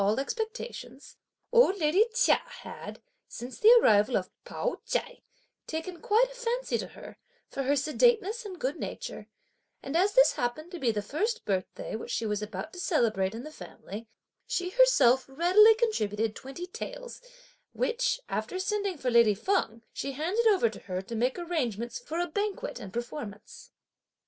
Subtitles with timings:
[0.01, 1.17] Contrary to all expectations
[1.51, 5.21] old lady Chia had, since the arrival of Pao ch'ai,
[5.67, 7.19] taken quite a fancy to her,
[7.51, 9.27] for her sedateness and good nature,
[9.83, 13.35] and as this happened to be the first birthday which she was about to celebrate
[13.35, 14.07] (in the family)
[14.47, 17.21] she herself readily contributed twenty taels
[17.71, 22.19] which, after sending for lady Feng, she handed over to her, to make arrangements for
[22.19, 23.69] a banquet and performance.